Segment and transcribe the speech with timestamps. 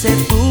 [0.00, 0.49] ser é tu.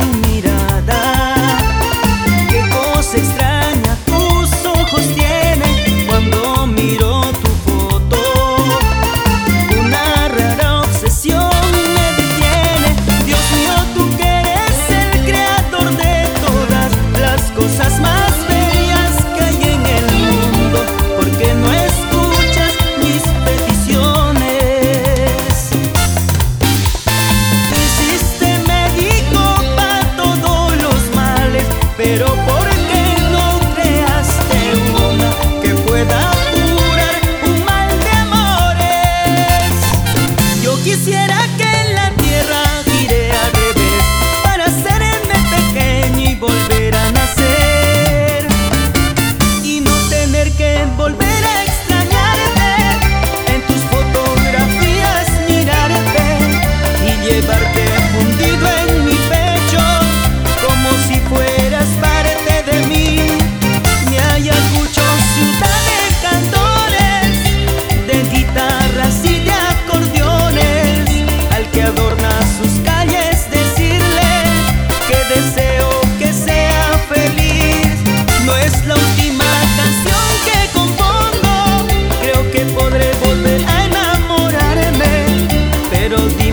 [86.10, 86.49] quiero